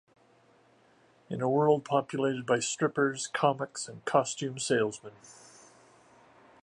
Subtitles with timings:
[1.29, 5.13] In a world populated by strippers, comics and costume salesman.